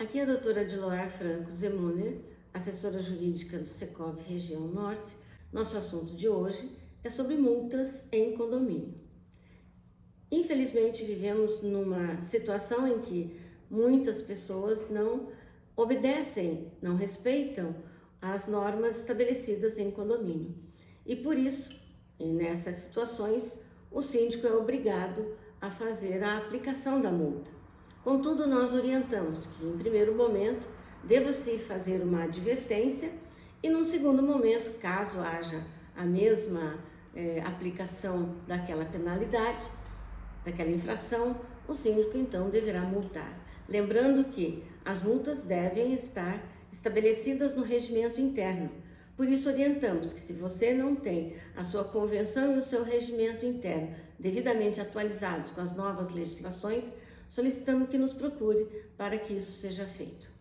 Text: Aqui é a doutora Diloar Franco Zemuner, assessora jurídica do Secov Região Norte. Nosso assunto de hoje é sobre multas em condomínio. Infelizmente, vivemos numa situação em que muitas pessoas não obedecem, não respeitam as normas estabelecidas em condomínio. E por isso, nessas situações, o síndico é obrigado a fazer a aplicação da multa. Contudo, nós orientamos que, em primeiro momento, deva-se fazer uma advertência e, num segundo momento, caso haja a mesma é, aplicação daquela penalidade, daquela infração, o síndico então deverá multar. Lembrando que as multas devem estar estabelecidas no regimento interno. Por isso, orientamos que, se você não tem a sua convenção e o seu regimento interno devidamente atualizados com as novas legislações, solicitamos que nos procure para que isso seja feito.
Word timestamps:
Aqui 0.00 0.18
é 0.18 0.22
a 0.22 0.24
doutora 0.24 0.64
Diloar 0.64 1.10
Franco 1.10 1.50
Zemuner, 1.52 2.22
assessora 2.54 2.98
jurídica 3.00 3.58
do 3.58 3.68
Secov 3.68 4.18
Região 4.26 4.66
Norte. 4.66 5.14
Nosso 5.52 5.76
assunto 5.76 6.16
de 6.16 6.26
hoje 6.26 6.74
é 7.04 7.10
sobre 7.10 7.36
multas 7.36 8.10
em 8.10 8.34
condomínio. 8.34 8.94
Infelizmente, 10.32 11.04
vivemos 11.04 11.60
numa 11.62 12.18
situação 12.22 12.88
em 12.88 13.00
que 13.02 13.38
muitas 13.70 14.22
pessoas 14.22 14.88
não 14.88 15.28
obedecem, 15.76 16.72
não 16.80 16.96
respeitam 16.96 17.76
as 18.22 18.46
normas 18.46 19.00
estabelecidas 19.00 19.76
em 19.76 19.90
condomínio. 19.90 20.54
E 21.04 21.14
por 21.14 21.36
isso, 21.36 21.92
nessas 22.18 22.76
situações, 22.76 23.60
o 23.90 24.00
síndico 24.00 24.46
é 24.46 24.52
obrigado 24.54 25.36
a 25.60 25.70
fazer 25.70 26.24
a 26.24 26.38
aplicação 26.38 27.02
da 27.02 27.12
multa. 27.12 27.59
Contudo, 28.02 28.46
nós 28.46 28.72
orientamos 28.72 29.46
que, 29.46 29.66
em 29.66 29.76
primeiro 29.76 30.14
momento, 30.14 30.66
deva-se 31.04 31.58
fazer 31.58 32.02
uma 32.02 32.24
advertência 32.24 33.10
e, 33.62 33.68
num 33.68 33.84
segundo 33.84 34.22
momento, 34.22 34.78
caso 34.78 35.20
haja 35.20 35.62
a 35.94 36.04
mesma 36.04 36.78
é, 37.14 37.40
aplicação 37.40 38.36
daquela 38.46 38.86
penalidade, 38.86 39.68
daquela 40.44 40.70
infração, 40.70 41.38
o 41.68 41.74
síndico 41.74 42.16
então 42.16 42.48
deverá 42.48 42.80
multar. 42.80 43.38
Lembrando 43.68 44.24
que 44.30 44.64
as 44.84 45.02
multas 45.02 45.44
devem 45.44 45.92
estar 45.92 46.42
estabelecidas 46.72 47.54
no 47.54 47.62
regimento 47.62 48.20
interno. 48.20 48.70
Por 49.14 49.28
isso, 49.28 49.50
orientamos 49.50 50.14
que, 50.14 50.20
se 50.20 50.32
você 50.32 50.72
não 50.72 50.96
tem 50.96 51.36
a 51.54 51.62
sua 51.64 51.84
convenção 51.84 52.54
e 52.54 52.58
o 52.58 52.62
seu 52.62 52.82
regimento 52.82 53.44
interno 53.44 53.94
devidamente 54.18 54.80
atualizados 54.80 55.50
com 55.50 55.60
as 55.60 55.74
novas 55.76 56.10
legislações, 56.10 56.92
solicitamos 57.30 57.88
que 57.88 57.96
nos 57.96 58.12
procure 58.12 58.66
para 58.98 59.18
que 59.18 59.32
isso 59.32 59.52
seja 59.52 59.86
feito. 59.86 60.39